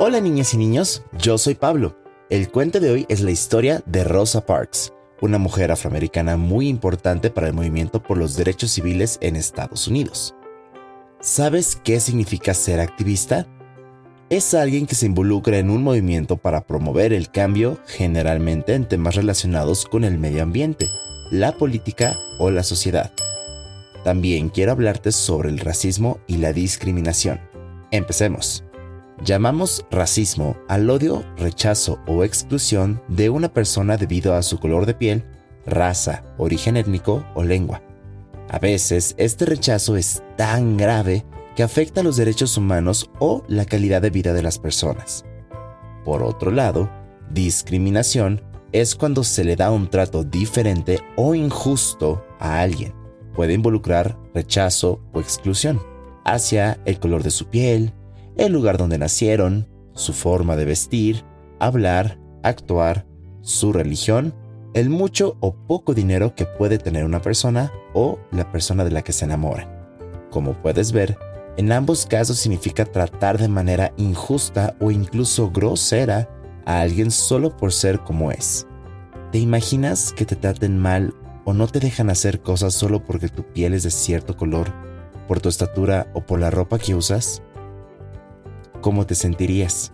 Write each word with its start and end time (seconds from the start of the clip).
Hola 0.00 0.20
niñas 0.20 0.54
y 0.54 0.58
niños, 0.58 1.02
yo 1.18 1.38
soy 1.38 1.56
Pablo. 1.56 1.96
El 2.30 2.52
cuento 2.52 2.78
de 2.78 2.92
hoy 2.92 3.06
es 3.08 3.20
la 3.20 3.32
historia 3.32 3.82
de 3.84 4.04
Rosa 4.04 4.46
Parks, 4.46 4.92
una 5.20 5.38
mujer 5.38 5.72
afroamericana 5.72 6.36
muy 6.36 6.68
importante 6.68 7.30
para 7.30 7.48
el 7.48 7.52
movimiento 7.52 8.00
por 8.00 8.16
los 8.16 8.36
derechos 8.36 8.70
civiles 8.70 9.18
en 9.20 9.34
Estados 9.34 9.88
Unidos. 9.88 10.36
¿Sabes 11.18 11.80
qué 11.82 11.98
significa 11.98 12.54
ser 12.54 12.78
activista? 12.78 13.48
Es 14.30 14.54
alguien 14.54 14.86
que 14.86 14.94
se 14.94 15.06
involucra 15.06 15.58
en 15.58 15.68
un 15.68 15.82
movimiento 15.82 16.36
para 16.36 16.64
promover 16.64 17.12
el 17.12 17.28
cambio, 17.32 17.76
generalmente 17.88 18.74
en 18.74 18.86
temas 18.86 19.16
relacionados 19.16 19.84
con 19.84 20.04
el 20.04 20.16
medio 20.16 20.44
ambiente, 20.44 20.86
la 21.32 21.50
política 21.50 22.14
o 22.38 22.52
la 22.52 22.62
sociedad. 22.62 23.12
También 24.04 24.48
quiero 24.50 24.70
hablarte 24.70 25.10
sobre 25.10 25.48
el 25.48 25.58
racismo 25.58 26.20
y 26.28 26.36
la 26.36 26.52
discriminación. 26.52 27.40
Empecemos. 27.90 28.62
Llamamos 29.24 29.84
racismo 29.90 30.56
al 30.68 30.88
odio, 30.88 31.24
rechazo 31.36 31.98
o 32.06 32.22
exclusión 32.22 33.02
de 33.08 33.30
una 33.30 33.52
persona 33.52 33.96
debido 33.96 34.34
a 34.34 34.42
su 34.42 34.58
color 34.60 34.86
de 34.86 34.94
piel, 34.94 35.24
raza, 35.66 36.22
origen 36.38 36.76
étnico 36.76 37.24
o 37.34 37.42
lengua. 37.42 37.82
A 38.48 38.58
veces 38.58 39.14
este 39.18 39.44
rechazo 39.44 39.96
es 39.96 40.22
tan 40.36 40.76
grave 40.76 41.24
que 41.56 41.64
afecta 41.64 42.04
los 42.04 42.16
derechos 42.16 42.56
humanos 42.56 43.10
o 43.18 43.42
la 43.48 43.64
calidad 43.64 44.00
de 44.00 44.10
vida 44.10 44.32
de 44.32 44.42
las 44.42 44.58
personas. 44.58 45.24
Por 46.04 46.22
otro 46.22 46.52
lado, 46.52 46.88
discriminación 47.30 48.40
es 48.72 48.94
cuando 48.94 49.24
se 49.24 49.44
le 49.44 49.56
da 49.56 49.72
un 49.72 49.90
trato 49.90 50.22
diferente 50.22 51.00
o 51.16 51.34
injusto 51.34 52.24
a 52.38 52.60
alguien. 52.60 52.94
Puede 53.34 53.54
involucrar 53.54 54.16
rechazo 54.32 55.00
o 55.12 55.20
exclusión 55.20 55.82
hacia 56.24 56.78
el 56.84 57.00
color 57.00 57.22
de 57.22 57.30
su 57.30 57.46
piel, 57.46 57.92
el 58.38 58.52
lugar 58.52 58.78
donde 58.78 58.98
nacieron, 58.98 59.68
su 59.94 60.12
forma 60.12 60.56
de 60.56 60.64
vestir, 60.64 61.24
hablar, 61.58 62.18
actuar, 62.42 63.06
su 63.42 63.72
religión, 63.72 64.32
el 64.74 64.90
mucho 64.90 65.36
o 65.40 65.54
poco 65.54 65.92
dinero 65.92 66.34
que 66.34 66.46
puede 66.46 66.78
tener 66.78 67.04
una 67.04 67.20
persona 67.20 67.72
o 67.94 68.18
la 68.30 68.50
persona 68.50 68.84
de 68.84 68.92
la 68.92 69.02
que 69.02 69.12
se 69.12 69.24
enamora. 69.24 69.68
Como 70.30 70.52
puedes 70.54 70.92
ver, 70.92 71.18
en 71.56 71.72
ambos 71.72 72.06
casos 72.06 72.38
significa 72.38 72.84
tratar 72.84 73.38
de 73.38 73.48
manera 73.48 73.92
injusta 73.96 74.76
o 74.80 74.92
incluso 74.92 75.50
grosera 75.50 76.28
a 76.64 76.80
alguien 76.80 77.10
solo 77.10 77.56
por 77.56 77.72
ser 77.72 77.98
como 78.00 78.30
es. 78.30 78.68
¿Te 79.32 79.38
imaginas 79.38 80.12
que 80.12 80.24
te 80.24 80.36
traten 80.36 80.78
mal 80.78 81.12
o 81.44 81.54
no 81.54 81.66
te 81.66 81.80
dejan 81.80 82.08
hacer 82.08 82.40
cosas 82.40 82.74
solo 82.74 83.02
porque 83.04 83.28
tu 83.28 83.42
piel 83.42 83.74
es 83.74 83.82
de 83.82 83.90
cierto 83.90 84.36
color, 84.36 84.72
por 85.26 85.40
tu 85.40 85.48
estatura 85.48 86.06
o 86.14 86.20
por 86.20 86.38
la 86.38 86.50
ropa 86.50 86.78
que 86.78 86.94
usas? 86.94 87.42
¿Cómo 88.80 89.06
te 89.06 89.14
sentirías? 89.14 89.92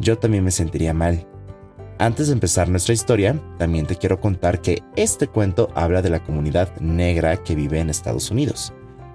Yo 0.00 0.18
también 0.18 0.44
me 0.44 0.50
sentiría 0.50 0.92
mal. 0.92 1.26
Antes 1.98 2.26
de 2.26 2.34
empezar 2.34 2.68
nuestra 2.68 2.92
historia, 2.92 3.40
también 3.58 3.86
te 3.86 3.96
quiero 3.96 4.20
contar 4.20 4.60
que 4.60 4.82
este 4.96 5.28
cuento 5.28 5.70
habla 5.74 6.02
de 6.02 6.10
la 6.10 6.22
comunidad 6.22 6.74
negra 6.80 7.36
que 7.38 7.54
vive 7.54 7.80
en 7.80 7.90
Estados 7.90 8.30
Unidos. 8.30 8.72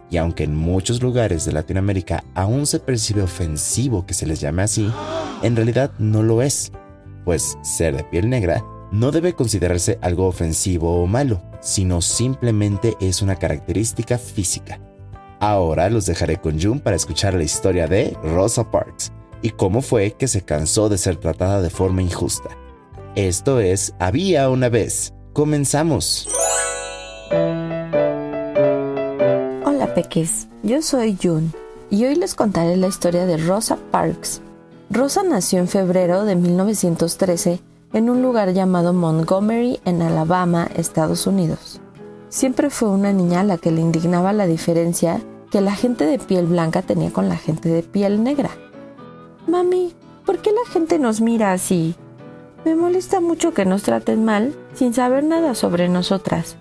Y 0.10 0.18
aunque 0.18 0.46
en 0.46 0.56
muchos 0.56 1.02
lugares 1.02 1.46
de 1.46 1.52
Latinoamérica 1.52 2.24
aún 2.34 2.66
se 2.66 2.80
percibe 2.80 3.22
ofensivo 3.22 4.06
que 4.06 4.14
se 4.14 4.26
les 4.26 4.40
llame 4.40 4.64
así, 4.64 4.90
en 5.44 5.56
realidad 5.56 5.92
no 6.00 6.24
lo 6.24 6.42
es, 6.42 6.72
pues 7.26 7.58
ser 7.62 7.98
de 7.98 8.04
piel 8.06 8.30
negra 8.30 8.64
no 8.92 9.12
debe 9.12 9.34
considerarse 9.34 10.00
algo 10.02 10.28
ofensivo 10.28 11.04
o 11.04 11.08
malo, 11.08 11.44
sino 11.60 12.02
simplemente 12.02 12.96
es 13.02 13.22
una 13.22 13.36
característica 13.36 14.18
física. 14.18 14.80
Ahora 15.40 15.90
los 15.90 16.06
dejaré 16.06 16.38
con 16.38 16.60
June 16.60 16.80
para 16.80 16.96
escuchar 16.96 17.36
la 17.36 17.44
historia 17.44 17.88
de 17.88 18.18
Rosa 18.24 18.72
Parks 18.72 19.12
y 19.42 19.52
cómo 19.52 19.82
fue 19.82 20.14
que 20.14 20.28
se 20.28 20.42
cansó 20.42 20.90
de 20.90 20.98
ser 20.98 21.18
tratada 21.18 21.62
de 21.62 21.70
forma 21.70 22.02
injusta. 22.02 22.50
Esto 23.16 23.60
es 23.60 23.94
Había 24.00 24.50
una 24.50 24.70
vez. 24.70 25.14
Comenzamos. 25.34 26.28
Hola 29.66 29.94
peques, 29.94 30.48
yo 30.64 30.82
soy 30.82 31.18
June 31.22 31.50
y 31.92 32.06
hoy 32.06 32.16
les 32.16 32.34
contaré 32.34 32.76
la 32.76 32.88
historia 32.88 33.28
de 33.28 33.38
Rosa 33.38 33.78
Parks. 33.92 34.42
Rosa 34.90 35.22
nació 35.22 35.60
en 35.60 35.68
febrero 35.68 36.26
de 36.26 36.36
1913 36.36 37.60
en 37.94 38.10
un 38.10 38.24
lugar 38.24 38.54
llamado 38.54 38.94
Montgomery 38.94 39.80
en 39.86 40.02
Alabama, 40.02 40.68
Estados 40.76 41.28
Unidos. 41.28 41.80
Siempre 42.30 42.70
fue 42.70 42.90
una 42.90 43.14
niña 43.14 43.42
a 43.42 43.44
la 43.46 43.58
que 43.58 43.72
le 43.72 43.82
indignaba 43.82 44.34
la 44.34 44.48
diferencia 44.48 45.22
que 45.50 45.62
la 45.62 45.74
gente 45.74 46.06
de 46.06 46.20
piel 46.20 46.46
blanca 46.46 46.82
tenía 46.82 47.12
con 47.12 47.30
la 47.30 47.38
gente 47.38 47.70
de 47.70 47.84
piel 47.84 48.22
negra. 48.22 48.50
Mami, 49.48 49.94
¿por 50.26 50.40
qué 50.40 50.52
la 50.52 50.70
gente 50.70 51.00
nos 51.00 51.22
mira 51.22 51.54
así? 51.54 51.96
Me 52.66 52.76
molesta 52.76 53.22
mucho 53.22 53.54
que 53.54 53.66
nos 53.66 53.84
traten 53.84 54.26
mal 54.26 54.54
sin 54.74 54.94
saber 54.94 55.24
nada 55.24 55.56
sobre 55.56 55.88
nosotras, 55.88 56.58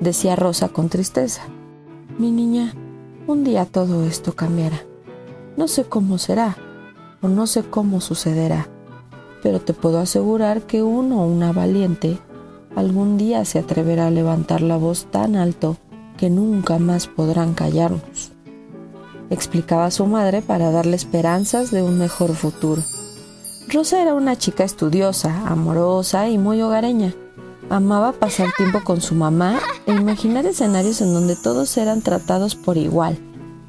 decía 0.00 0.36
Rosa 0.36 0.68
con 0.68 0.90
tristeza. 0.90 1.42
Mi 2.18 2.30
niña, 2.30 2.74
un 3.26 3.42
día 3.42 3.64
todo 3.64 4.04
esto 4.04 4.34
cambiará. 4.34 4.82
No 5.56 5.66
sé 5.66 5.84
cómo 5.84 6.18
será 6.18 6.58
o 7.22 7.28
no 7.28 7.46
sé 7.46 7.62
cómo 7.62 8.02
sucederá, 8.02 8.68
pero 9.42 9.62
te 9.62 9.72
puedo 9.72 9.98
asegurar 9.98 10.62
que 10.62 10.82
uno 10.82 11.22
o 11.22 11.26
una 11.26 11.52
valiente 11.52 12.18
algún 12.76 13.16
día 13.16 13.44
se 13.44 13.58
atreverá 13.58 14.06
a 14.06 14.10
levantar 14.10 14.60
la 14.60 14.76
voz 14.76 15.06
tan 15.10 15.34
alto 15.34 15.76
que 16.16 16.30
nunca 16.30 16.78
más 16.78 17.08
podrán 17.08 17.54
callarnos. 17.54 18.32
Explicaba 19.30 19.90
su 19.90 20.06
madre 20.06 20.42
para 20.42 20.70
darle 20.70 20.94
esperanzas 20.94 21.72
de 21.72 21.82
un 21.82 21.98
mejor 21.98 22.34
futuro. 22.34 22.82
Rosa 23.68 24.00
era 24.00 24.14
una 24.14 24.36
chica 24.36 24.62
estudiosa, 24.62 25.48
amorosa 25.48 26.28
y 26.28 26.38
muy 26.38 26.62
hogareña. 26.62 27.14
Amaba 27.68 28.12
pasar 28.12 28.50
tiempo 28.56 28.84
con 28.84 29.00
su 29.00 29.16
mamá 29.16 29.58
e 29.86 29.92
imaginar 29.92 30.46
escenarios 30.46 31.00
en 31.00 31.12
donde 31.12 31.34
todos 31.34 31.76
eran 31.76 32.00
tratados 32.00 32.54
por 32.54 32.76
igual, 32.76 33.18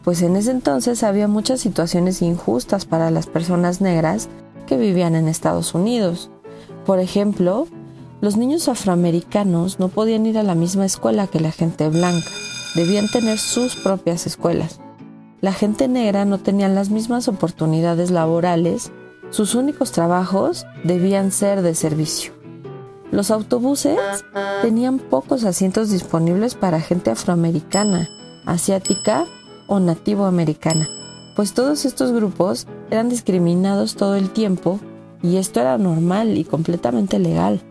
pues 0.04 0.22
en 0.22 0.36
ese 0.36 0.52
entonces 0.52 1.02
había 1.02 1.28
muchas 1.28 1.62
situaciones 1.62 2.22
injustas 2.22 2.86
para 2.86 3.10
las 3.10 3.26
personas 3.26 3.82
negras 3.82 4.30
que 4.68 4.78
vivían 4.78 5.16
en 5.16 5.28
Estados 5.28 5.74
Unidos. 5.74 6.30
Por 6.86 7.00
ejemplo, 7.00 7.68
los 8.22 8.38
niños 8.38 8.68
afroamericanos 8.68 9.80
no 9.80 9.90
podían 9.90 10.26
ir 10.26 10.38
a 10.38 10.44
la 10.44 10.56
misma 10.56 10.86
escuela 10.86 11.28
que 11.28 11.40
la 11.40 11.52
gente 11.52 11.88
blanca, 11.90 12.30
debían 12.76 13.08
tener 13.10 13.38
sus 13.38 13.76
propias 13.76 14.26
escuelas. 14.26 14.80
La 15.40 15.54
gente 15.54 15.88
negra 15.88 16.26
no 16.26 16.40
tenía 16.40 16.68
las 16.68 16.90
mismas 16.90 17.28
oportunidades 17.28 18.10
laborales, 18.10 18.92
sus 19.30 19.56
únicos 19.56 19.92
trabajos 19.92 20.66
debían 20.84 21.32
ser 21.32 21.62
de 21.62 21.76
servicio. 21.76 22.34
Los 23.12 23.32
autobuses 23.32 23.98
tenían 24.62 25.00
pocos 25.00 25.44
asientos 25.44 25.90
disponibles 25.90 26.56
para 26.56 26.82
gente 26.82 27.12
afroamericana, 27.12 28.10
asiática 28.46 29.26
o 29.68 29.80
nativo 29.80 30.26
americana, 30.26 30.88
pues 31.36 31.54
todos 31.54 31.86
estos 31.86 32.12
grupos 32.12 32.68
eran 32.90 33.10
discriminados 33.10 33.96
todo 33.96 34.16
el 34.16 34.32
tiempo 34.32 34.80
y 35.22 35.38
esto 35.38 35.60
era 35.62 35.78
normal 35.78 36.38
y 36.38 36.44
completamente 36.44 37.20
legal. 37.20 37.62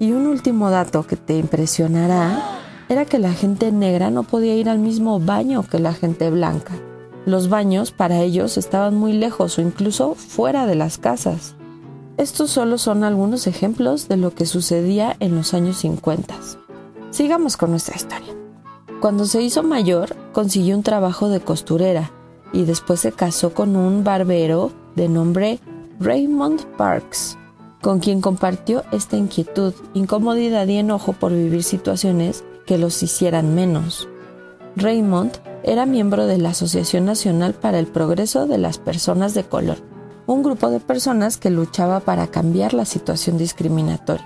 Y 0.00 0.12
un 0.12 0.26
último 0.26 0.70
dato 0.70 1.06
que 1.06 1.16
te 1.16 1.36
impresionará 1.36 2.58
era 2.88 3.04
que 3.04 3.18
la 3.18 3.34
gente 3.34 3.70
negra 3.70 4.10
no 4.10 4.22
podía 4.22 4.56
ir 4.56 4.70
al 4.70 4.78
mismo 4.78 5.20
baño 5.20 5.62
que 5.62 5.78
la 5.78 5.92
gente 5.92 6.30
blanca. 6.30 6.72
Los 7.26 7.50
baños 7.50 7.92
para 7.92 8.20
ellos 8.20 8.56
estaban 8.56 8.96
muy 8.96 9.12
lejos 9.12 9.58
o 9.58 9.60
incluso 9.60 10.14
fuera 10.14 10.64
de 10.64 10.74
las 10.74 10.96
casas. 10.96 11.54
Estos 12.16 12.50
solo 12.50 12.78
son 12.78 13.04
algunos 13.04 13.46
ejemplos 13.46 14.08
de 14.08 14.16
lo 14.16 14.34
que 14.34 14.46
sucedía 14.46 15.16
en 15.20 15.36
los 15.36 15.52
años 15.52 15.76
50. 15.76 16.34
Sigamos 17.10 17.58
con 17.58 17.70
nuestra 17.70 17.94
historia. 17.94 18.34
Cuando 19.02 19.26
se 19.26 19.42
hizo 19.42 19.62
mayor, 19.62 20.16
consiguió 20.32 20.76
un 20.76 20.82
trabajo 20.82 21.28
de 21.28 21.40
costurera 21.40 22.10
y 22.54 22.64
después 22.64 23.00
se 23.00 23.12
casó 23.12 23.52
con 23.52 23.76
un 23.76 24.02
barbero 24.02 24.72
de 24.96 25.10
nombre 25.10 25.60
Raymond 26.00 26.64
Parks, 26.78 27.36
con 27.80 27.98
quien 27.98 28.20
compartió 28.20 28.84
esta 28.92 29.16
inquietud, 29.16 29.74
incomodidad 29.94 30.66
y 30.66 30.76
enojo 30.76 31.12
por 31.12 31.32
vivir 31.32 31.62
situaciones 31.62 32.44
que 32.66 32.78
los 32.78 33.02
hicieran 33.02 33.54
menos. 33.54 34.08
Raymond 34.76 35.32
era 35.62 35.86
miembro 35.86 36.26
de 36.26 36.38
la 36.38 36.50
Asociación 36.50 37.04
Nacional 37.04 37.54
para 37.54 37.78
el 37.78 37.86
Progreso 37.86 38.46
de 38.46 38.58
las 38.58 38.78
Personas 38.78 39.34
de 39.34 39.44
Color, 39.44 39.78
un 40.26 40.42
grupo 40.42 40.70
de 40.70 40.80
personas 40.80 41.36
que 41.36 41.50
luchaba 41.50 42.00
para 42.00 42.28
cambiar 42.28 42.74
la 42.74 42.84
situación 42.84 43.36
discriminatoria. 43.36 44.24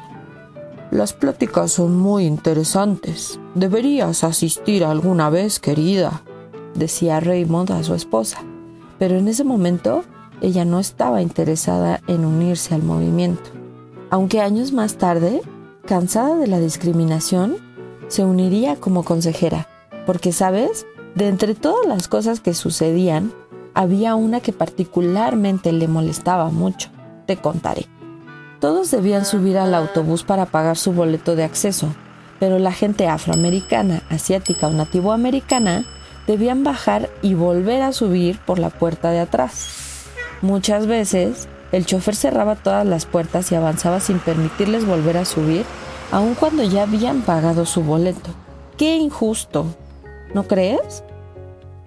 Las 0.90 1.12
pláticas 1.12 1.72
son 1.72 1.96
muy 1.96 2.24
interesantes. 2.24 3.40
Deberías 3.54 4.22
asistir 4.22 4.84
alguna 4.84 5.30
vez, 5.30 5.58
querida, 5.58 6.22
decía 6.74 7.20
Raymond 7.20 7.72
a 7.72 7.82
su 7.82 7.94
esposa. 7.94 8.38
Pero 8.98 9.16
en 9.16 9.26
ese 9.26 9.42
momento 9.42 10.04
ella 10.40 10.64
no 10.64 10.80
estaba 10.80 11.22
interesada 11.22 12.00
en 12.06 12.24
unirse 12.24 12.74
al 12.74 12.82
movimiento. 12.82 13.50
Aunque 14.10 14.40
años 14.40 14.72
más 14.72 14.96
tarde, 14.96 15.42
cansada 15.86 16.36
de 16.36 16.46
la 16.46 16.60
discriminación, 16.60 17.56
se 18.08 18.24
uniría 18.24 18.76
como 18.76 19.04
consejera, 19.04 19.68
porque, 20.06 20.32
¿sabes? 20.32 20.86
De 21.14 21.28
entre 21.28 21.54
todas 21.54 21.86
las 21.86 22.08
cosas 22.08 22.40
que 22.40 22.54
sucedían, 22.54 23.32
había 23.74 24.14
una 24.14 24.40
que 24.40 24.52
particularmente 24.52 25.72
le 25.72 25.88
molestaba 25.88 26.50
mucho. 26.50 26.90
Te 27.26 27.36
contaré. 27.36 27.86
Todos 28.60 28.90
debían 28.90 29.24
subir 29.24 29.58
al 29.58 29.74
autobús 29.74 30.22
para 30.22 30.46
pagar 30.46 30.76
su 30.76 30.92
boleto 30.92 31.36
de 31.36 31.44
acceso, 31.44 31.94
pero 32.38 32.58
la 32.58 32.72
gente 32.72 33.08
afroamericana, 33.08 34.02
asiática 34.10 34.68
o 34.68 34.70
nativoamericana 34.70 35.84
debían 36.26 36.64
bajar 36.64 37.10
y 37.20 37.34
volver 37.34 37.82
a 37.82 37.92
subir 37.92 38.38
por 38.38 38.58
la 38.58 38.70
puerta 38.70 39.10
de 39.10 39.20
atrás. 39.20 39.83
Muchas 40.44 40.86
veces, 40.86 41.48
el 41.72 41.86
chofer 41.86 42.14
cerraba 42.14 42.54
todas 42.54 42.84
las 42.84 43.06
puertas 43.06 43.50
y 43.50 43.54
avanzaba 43.54 43.98
sin 43.98 44.18
permitirles 44.18 44.86
volver 44.86 45.16
a 45.16 45.24
subir, 45.24 45.64
aun 46.12 46.34
cuando 46.34 46.62
ya 46.62 46.82
habían 46.82 47.22
pagado 47.22 47.64
su 47.64 47.80
boleto. 47.80 48.28
¡Qué 48.76 48.94
injusto! 48.94 49.64
¿No 50.34 50.42
crees? 50.46 51.02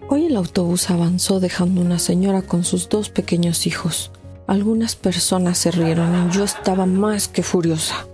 Hoy 0.09 0.25
el 0.25 0.36
autobús 0.36 0.89
avanzó 0.89 1.39
dejando 1.39 1.81
una 1.81 2.00
señora 2.00 2.42
con 2.42 2.63
sus 2.63 2.89
dos 2.89 3.09
pequeños 3.09 3.68
hijos. 3.68 4.09
Algunas 4.48 4.95
personas 4.95 5.59
se 5.59 5.69
rieron 5.69 6.27
y 6.27 6.33
yo 6.33 6.44
estaba 6.44 6.88
más 6.88 7.27
que 7.27 7.44
furiosa. 7.44 8.07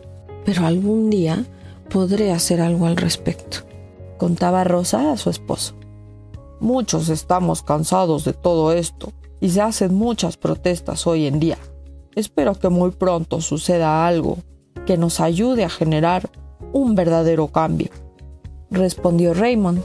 Pero 0.43 0.65
algún 0.65 1.09
día 1.09 1.45
podré 1.89 2.33
hacer 2.33 2.59
algo 2.59 2.87
al 2.87 2.97
respecto, 2.97 3.59
contaba 4.17 4.65
Rosa 4.65 5.13
a 5.13 5.15
su 5.15 5.29
esposo. 5.29 5.75
Muchos 6.59 7.07
estamos 7.07 7.63
cansados 7.63 8.25
de 8.25 8.33
todo 8.33 8.73
esto 8.73 9.13
y 9.43 9.49
se 9.49 9.61
hacen 9.61 9.93
muchas 9.93 10.37
protestas 10.37 11.05
hoy 11.05 11.27
en 11.27 11.39
día. 11.39 11.59
Espero 12.15 12.55
que 12.55 12.69
muy 12.69 12.89
pronto 12.89 13.41
suceda 13.41 14.07
algo 14.07 14.37
que 14.87 14.97
nos 14.97 15.19
ayude 15.19 15.65
a 15.65 15.69
generar 15.69 16.31
un 16.71 16.95
verdadero 16.95 17.49
cambio, 17.49 17.89
respondió 18.71 19.35
Raymond. 19.35 19.83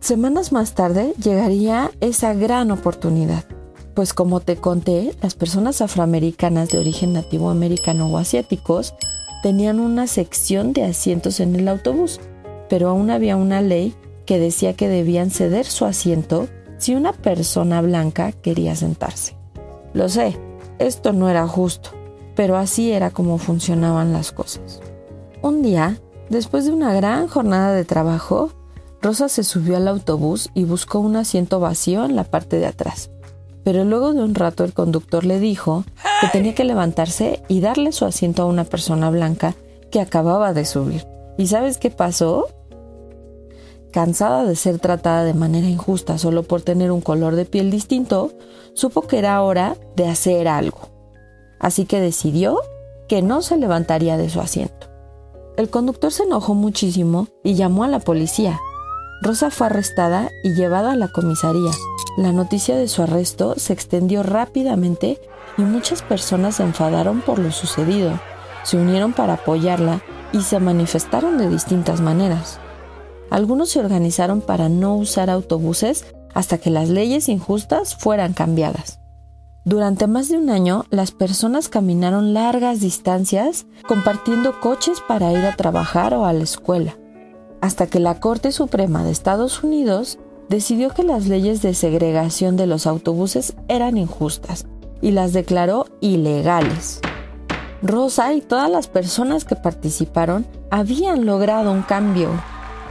Semanas 0.00 0.50
más 0.50 0.74
tarde 0.74 1.12
llegaría 1.22 1.92
esa 2.00 2.34
gran 2.34 2.72
oportunidad 2.72 3.44
pues 3.96 4.12
como 4.12 4.40
te 4.40 4.56
conté, 4.56 5.14
las 5.22 5.34
personas 5.34 5.80
afroamericanas 5.80 6.68
de 6.68 6.78
origen 6.78 7.14
nativo 7.14 7.48
americano 7.48 8.08
o 8.08 8.18
asiáticos 8.18 8.94
tenían 9.42 9.80
una 9.80 10.06
sección 10.06 10.74
de 10.74 10.84
asientos 10.84 11.40
en 11.40 11.56
el 11.56 11.66
autobús, 11.66 12.20
pero 12.68 12.90
aún 12.90 13.08
había 13.08 13.36
una 13.36 13.62
ley 13.62 13.94
que 14.26 14.38
decía 14.38 14.74
que 14.74 14.90
debían 14.90 15.30
ceder 15.30 15.64
su 15.64 15.86
asiento 15.86 16.46
si 16.78 16.94
una 16.94 17.12
persona 17.12 17.80
blanca 17.80 18.32
quería 18.32 18.76
sentarse. 18.76 19.36
Lo 19.92 20.08
sé, 20.08 20.36
esto 20.78 21.12
no 21.12 21.28
era 21.28 21.46
justo, 21.46 21.90
pero 22.34 22.56
así 22.56 22.92
era 22.92 23.10
como 23.10 23.38
funcionaban 23.38 24.12
las 24.12 24.32
cosas. 24.32 24.80
Un 25.42 25.62
día, 25.62 25.98
después 26.28 26.64
de 26.64 26.72
una 26.72 26.94
gran 26.94 27.28
jornada 27.28 27.72
de 27.72 27.84
trabajo, 27.84 28.50
Rosa 29.02 29.28
se 29.28 29.44
subió 29.44 29.76
al 29.76 29.88
autobús 29.88 30.50
y 30.54 30.64
buscó 30.64 30.98
un 30.98 31.16
asiento 31.16 31.60
vacío 31.60 32.04
en 32.04 32.16
la 32.16 32.24
parte 32.24 32.58
de 32.58 32.66
atrás 32.66 33.10
pero 33.66 33.84
luego 33.84 34.14
de 34.14 34.22
un 34.22 34.36
rato 34.36 34.62
el 34.62 34.72
conductor 34.72 35.24
le 35.24 35.40
dijo 35.40 35.82
que 36.20 36.28
tenía 36.28 36.54
que 36.54 36.62
levantarse 36.62 37.42
y 37.48 37.58
darle 37.58 37.90
su 37.90 38.04
asiento 38.04 38.42
a 38.42 38.46
una 38.46 38.62
persona 38.62 39.10
blanca 39.10 39.56
que 39.90 40.00
acababa 40.00 40.52
de 40.52 40.64
subir. 40.64 41.04
¿Y 41.36 41.48
sabes 41.48 41.78
qué 41.78 41.90
pasó? 41.90 42.46
Cansada 43.96 44.44
de 44.44 44.56
ser 44.56 44.78
tratada 44.78 45.24
de 45.24 45.32
manera 45.32 45.66
injusta 45.66 46.18
solo 46.18 46.42
por 46.42 46.60
tener 46.60 46.90
un 46.90 47.00
color 47.00 47.34
de 47.34 47.46
piel 47.46 47.70
distinto, 47.70 48.30
supo 48.74 49.06
que 49.06 49.16
era 49.16 49.40
hora 49.40 49.74
de 49.96 50.06
hacer 50.06 50.48
algo. 50.48 50.90
Así 51.58 51.86
que 51.86 51.98
decidió 51.98 52.60
que 53.08 53.22
no 53.22 53.40
se 53.40 53.56
levantaría 53.56 54.18
de 54.18 54.28
su 54.28 54.42
asiento. 54.42 54.90
El 55.56 55.70
conductor 55.70 56.12
se 56.12 56.24
enojó 56.24 56.52
muchísimo 56.52 57.28
y 57.42 57.54
llamó 57.54 57.84
a 57.84 57.88
la 57.88 58.00
policía. 58.00 58.60
Rosa 59.22 59.50
fue 59.50 59.68
arrestada 59.68 60.28
y 60.44 60.52
llevada 60.52 60.92
a 60.92 60.96
la 60.96 61.08
comisaría. 61.08 61.70
La 62.18 62.32
noticia 62.32 62.76
de 62.76 62.88
su 62.88 63.02
arresto 63.02 63.54
se 63.56 63.72
extendió 63.72 64.22
rápidamente 64.22 65.18
y 65.56 65.62
muchas 65.62 66.02
personas 66.02 66.56
se 66.56 66.64
enfadaron 66.64 67.22
por 67.22 67.38
lo 67.38 67.50
sucedido, 67.50 68.20
se 68.62 68.76
unieron 68.76 69.14
para 69.14 69.32
apoyarla 69.32 70.02
y 70.34 70.42
se 70.42 70.60
manifestaron 70.60 71.38
de 71.38 71.48
distintas 71.48 72.02
maneras. 72.02 72.60
Algunos 73.30 73.70
se 73.70 73.80
organizaron 73.80 74.40
para 74.40 74.68
no 74.68 74.96
usar 74.96 75.30
autobuses 75.30 76.04
hasta 76.34 76.58
que 76.58 76.70
las 76.70 76.88
leyes 76.88 77.28
injustas 77.28 77.96
fueran 77.96 78.32
cambiadas. 78.32 79.00
Durante 79.64 80.06
más 80.06 80.28
de 80.28 80.36
un 80.36 80.50
año, 80.50 80.84
las 80.90 81.10
personas 81.10 81.68
caminaron 81.68 82.34
largas 82.34 82.80
distancias 82.80 83.66
compartiendo 83.88 84.60
coches 84.60 85.00
para 85.06 85.32
ir 85.32 85.44
a 85.44 85.56
trabajar 85.56 86.14
o 86.14 86.24
a 86.24 86.32
la 86.32 86.44
escuela 86.44 86.96
hasta 87.60 87.86
que 87.86 88.00
la 88.00 88.20
Corte 88.20 88.52
Suprema 88.52 89.02
de 89.02 89.10
Estados 89.10 89.62
Unidos 89.62 90.18
decidió 90.48 90.90
que 90.90 91.02
las 91.02 91.26
leyes 91.26 91.62
de 91.62 91.74
segregación 91.74 92.56
de 92.56 92.66
los 92.66 92.86
autobuses 92.86 93.54
eran 93.68 93.96
injustas 93.96 94.66
y 95.00 95.10
las 95.10 95.32
declaró 95.32 95.86
ilegales. 96.00 97.00
Rosa 97.82 98.32
y 98.34 98.40
todas 98.40 98.70
las 98.70 98.86
personas 98.88 99.44
que 99.44 99.56
participaron 99.56 100.46
habían 100.70 101.26
logrado 101.26 101.72
un 101.72 101.82
cambio. 101.82 102.30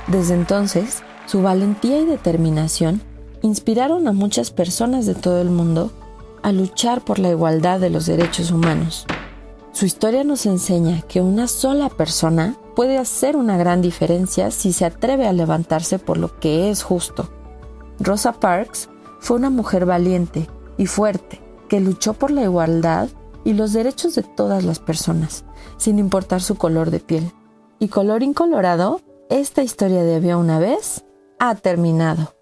Desde 0.07 0.35
entonces, 0.35 1.01
su 1.25 1.41
valentía 1.41 1.99
y 1.99 2.05
determinación 2.05 3.01
inspiraron 3.41 4.07
a 4.07 4.13
muchas 4.13 4.51
personas 4.51 5.05
de 5.05 5.15
todo 5.15 5.41
el 5.41 5.49
mundo 5.49 5.91
a 6.43 6.51
luchar 6.51 7.03
por 7.03 7.19
la 7.19 7.29
igualdad 7.29 7.79
de 7.79 7.89
los 7.89 8.05
derechos 8.05 8.51
humanos. 8.51 9.05
Su 9.71 9.85
historia 9.85 10.23
nos 10.23 10.45
enseña 10.45 11.01
que 11.01 11.21
una 11.21 11.47
sola 11.47 11.89
persona 11.89 12.55
puede 12.75 12.97
hacer 12.97 13.35
una 13.35 13.57
gran 13.57 13.81
diferencia 13.81 14.51
si 14.51 14.71
se 14.71 14.85
atreve 14.85 15.27
a 15.27 15.33
levantarse 15.33 15.99
por 15.99 16.17
lo 16.17 16.39
que 16.39 16.69
es 16.69 16.83
justo. 16.83 17.29
Rosa 17.99 18.33
Parks 18.33 18.89
fue 19.19 19.37
una 19.37 19.49
mujer 19.49 19.85
valiente 19.85 20.47
y 20.77 20.85
fuerte 20.85 21.41
que 21.67 21.79
luchó 21.79 22.13
por 22.13 22.31
la 22.31 22.43
igualdad 22.43 23.09
y 23.43 23.53
los 23.53 23.73
derechos 23.73 24.15
de 24.15 24.23
todas 24.23 24.63
las 24.63 24.79
personas, 24.79 25.45
sin 25.77 25.99
importar 25.99 26.41
su 26.41 26.55
color 26.55 26.91
de 26.91 26.99
piel. 26.99 27.31
Y 27.79 27.89
color 27.89 28.23
incolorado, 28.23 29.01
esta 29.29 29.63
historia 29.63 30.03
de 30.03 30.15
había 30.15 30.37
una 30.37 30.59
vez 30.59 31.03
ha 31.39 31.55
terminado. 31.55 32.35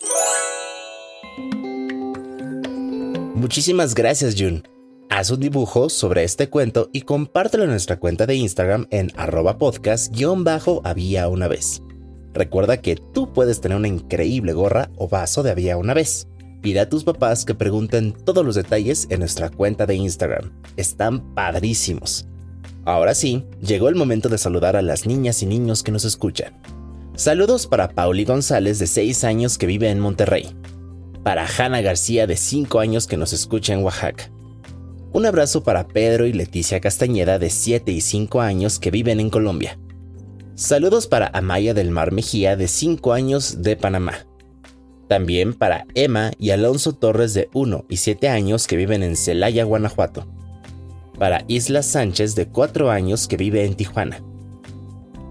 Muchísimas 3.35 3.93
gracias, 3.95 4.35
Jun. 4.37 4.63
Haz 5.09 5.29
un 5.29 5.39
dibujo 5.39 5.89
sobre 5.89 6.23
este 6.23 6.49
cuento 6.49 6.89
y 6.91 7.01
compártelo 7.01 7.65
en 7.65 7.69
nuestra 7.69 7.99
cuenta 7.99 8.25
de 8.25 8.35
Instagram 8.35 8.87
en 8.89 9.11
arroba 9.15 9.57
podcast-había 9.57 11.27
una 11.27 11.47
vez. 11.47 11.81
Recuerda 12.33 12.77
que 12.77 12.95
tú 12.95 13.31
puedes 13.31 13.61
tener 13.61 13.77
una 13.77 13.87
increíble 13.87 14.53
gorra 14.53 14.89
o 14.97 15.07
vaso 15.07 15.43
de 15.43 15.51
había 15.51 15.77
una 15.77 15.93
vez. 15.93 16.27
Pide 16.61 16.79
a 16.79 16.89
tus 16.89 17.03
papás 17.03 17.45
que 17.45 17.53
pregunten 17.53 18.13
todos 18.13 18.43
los 18.43 18.55
detalles 18.55 19.07
en 19.09 19.19
nuestra 19.19 19.49
cuenta 19.49 19.85
de 19.85 19.95
Instagram. 19.95 20.51
Están 20.77 21.35
padrísimos. 21.35 22.25
Ahora 22.85 23.13
sí, 23.15 23.45
llegó 23.61 23.89
el 23.89 23.95
momento 23.95 24.29
de 24.29 24.37
saludar 24.37 24.75
a 24.75 24.81
las 24.81 25.05
niñas 25.05 25.41
y 25.43 25.45
niños 25.45 25.83
que 25.83 25.91
nos 25.91 26.05
escuchan. 26.05 26.53
Saludos 27.15 27.67
para 27.67 27.89
Pauli 27.89 28.25
González 28.25 28.79
de 28.79 28.87
6 28.87 29.23
años 29.23 29.57
que 29.57 29.67
vive 29.67 29.89
en 29.89 29.99
Monterrey. 29.99 30.55
Para 31.23 31.45
Hanna 31.47 31.81
García 31.81 32.27
de 32.27 32.35
5 32.35 32.79
años 32.79 33.07
que 33.07 33.17
nos 33.17 33.33
escucha 33.33 33.73
en 33.73 33.83
Oaxaca 33.83 34.29
un 35.13 35.27
abrazo 35.27 35.63
para 35.63 35.87
Pedro 35.87 36.25
y 36.25 36.33
Leticia 36.33 36.79
Castañeda 36.79 37.37
de 37.37 37.51
7 37.51 37.91
y 37.91 38.01
5 38.01 38.41
años 38.41 38.79
que 38.79 38.89
viven 38.89 39.19
en 39.19 39.29
Colombia. 39.29 39.77
Saludos 40.55 41.05
para 41.05 41.27
Amaya 41.27 41.75
del 41.75 41.91
Mar 41.91 42.11
Mejía 42.11 42.55
de 42.55 42.67
5 42.67 43.13
años 43.13 43.61
de 43.61 43.75
Panamá. 43.75 44.25
También 45.07 45.53
para 45.53 45.85
Emma 45.93 46.31
y 46.39 46.49
Alonso 46.49 46.93
Torres 46.93 47.35
de 47.35 47.47
1 47.53 47.85
y 47.89 47.97
7 47.97 48.27
años 48.27 48.65
que 48.65 48.75
viven 48.75 49.03
en 49.03 49.15
Celaya, 49.15 49.65
Guanajuato. 49.65 50.25
Para 51.17 51.43
Isla 51.47 51.83
Sánchez 51.83 52.35
de 52.35 52.47
4 52.47 52.89
años 52.89 53.27
que 53.27 53.37
vive 53.37 53.65
en 53.65 53.75
Tijuana. 53.75 54.21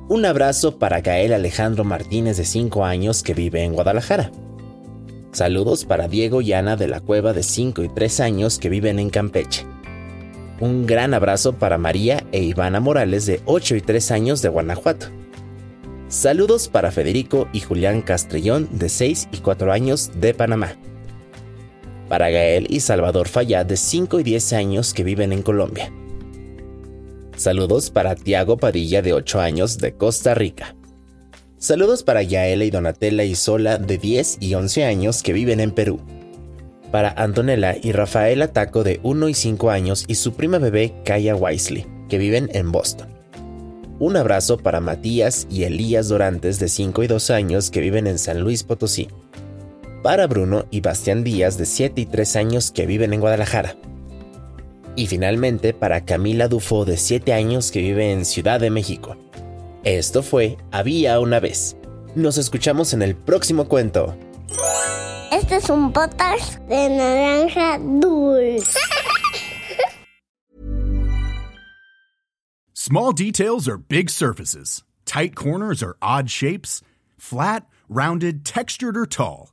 Un 0.09 0.25
abrazo 0.25 0.79
para 0.79 1.01
Gael 1.01 1.33
Alejandro 1.33 1.85
Martínez 1.85 2.37
de 2.37 2.45
5 2.45 2.85
años 2.85 3.23
que 3.23 3.35
vive 3.35 3.65
en 3.65 3.73
Guadalajara. 3.73 4.31
Saludos 5.33 5.85
para 5.85 6.09
Diego 6.09 6.41
y 6.41 6.53
Ana 6.53 6.77
de 6.77 6.87
la 6.87 7.01
Cueva 7.01 7.33
de 7.33 7.43
5 7.43 7.83
y 7.83 7.89
3 7.89 8.21
años 8.21 8.59
que 8.59 8.69
viven 8.69 8.99
en 8.99 9.11
Campeche. 9.11 9.67
Un 10.61 10.87
gran 10.87 11.15
abrazo 11.15 11.55
para 11.55 11.79
María 11.79 12.25
e 12.31 12.43
Ivana 12.43 12.79
Morales 12.79 13.27
de 13.27 13.41
8 13.47 13.77
y 13.77 13.81
3 13.81 14.11
años 14.13 14.43
de 14.43 14.51
Guanajuato. 14.51 15.07
Saludos 16.09 16.69
para 16.69 16.93
Federico 16.93 17.49
y 17.53 17.61
Julián 17.61 18.03
Castrellón 18.03 18.69
de 18.71 18.89
6 18.89 19.31
y 19.33 19.39
4 19.39 19.73
años 19.73 20.13
de 20.15 20.35
Panamá. 20.35 20.77
Para 22.13 22.29
Gael 22.29 22.67
y 22.69 22.81
Salvador 22.81 23.27
Falla 23.27 23.65
de 23.65 23.79
5 23.79 24.21
y 24.21 24.23
10 24.23 24.53
años 24.53 24.93
que 24.93 25.03
viven 25.03 25.33
en 25.33 25.41
Colombia. 25.41 25.91
Saludos 27.37 27.89
para 27.89 28.17
Tiago 28.17 28.59
Padilla 28.59 29.01
de 29.01 29.15
8 29.15 29.41
años 29.41 29.79
de 29.79 29.97
Costa 29.97 30.35
Rica. 30.35 30.77
Saludos 31.57 32.03
para 32.03 32.23
Yaela 32.23 32.65
y 32.65 32.71
Donatella 32.71 33.25
y 33.25 33.35
Sola 33.35 33.79
de 33.79 33.97
10 33.97 34.37
y 34.41 34.53
11 34.53 34.85
años 34.85 35.23
que 35.23 35.33
viven 35.33 35.59
en 35.59 35.71
Perú. 35.71 36.01
Para 36.91 37.13
Antonella 37.13 37.77
y 37.83 37.93
Rafaela 37.93 38.49
Taco 38.49 38.85
de 38.85 39.01
1 39.03 39.31
y 39.31 39.33
5 39.33 39.71
años 39.71 40.05
y 40.07 40.17
su 40.17 40.35
prima 40.35 40.59
bebé 40.59 40.93
Kaya 41.07 41.35
Wisely, 41.35 41.87
que 42.11 42.19
viven 42.19 42.51
en 42.53 42.73
Boston. 42.73 43.09
Un 44.01 44.19
abrazo 44.19 44.59
para 44.59 44.83
Matías 44.83 45.47
y 45.51 45.63
Elías 45.63 46.11
Dorantes 46.11 46.59
de 46.59 46.69
5 46.69 47.05
y 47.05 47.07
2 47.07 47.31
años 47.31 47.71
que 47.71 47.81
viven 47.81 48.07
en 48.07 48.19
San 48.19 48.41
Luis 48.41 48.65
Potosí. 48.65 49.09
Para 50.03 50.27
Bruno 50.27 50.67
y 50.73 50.81
Bastián 50.81 51.23
Díaz 51.23 51.57
de 51.59 51.65
7 51.65 52.01
y 52.01 52.07
3 52.07 52.35
años 52.35 52.73
que 52.73 52.87
viven 52.87 53.13
en 53.13 53.21
Guadalajara. 53.21 53.77
Y 54.97 55.07
finalmente 55.07 55.75
para 55.75 56.05
Camila 56.05 56.49
Dufo 56.49 56.85
de 56.85 56.97
7 56.97 57.33
años 57.33 57.71
que 57.71 57.79
vive 57.79 58.11
en 58.11 58.25
Ciudad 58.25 58.59
de 58.59 58.71
México. 58.71 59.17
Esto 59.85 60.25
fue 60.25 60.59
Había 60.73 61.21
una 61.21 61.39
vez. 61.39 61.77
Nos 62.17 62.37
escuchamos 62.37 62.93
en 62.95 63.03
el 63.03 63.15
próximo 63.15 63.69
cuento. 63.69 64.17
Este 65.31 65.55
es 65.57 65.71
un 65.71 65.93
podcast 65.93 66.59
de 66.63 66.89
naranja 66.91 67.79
dulce. 67.79 68.77
Small 72.75 73.13
details 73.13 73.69
are 73.69 73.79
big 73.79 74.11
surfaces. 74.11 74.83
Tight 75.05 75.37
corners 75.37 75.81
are 75.81 75.95
odd 76.03 76.29
shapes. 76.29 76.83
Flat, 77.17 77.69
rounded, 77.89 78.45
textured, 78.45 78.97
or 78.97 79.07
tall. 79.07 79.53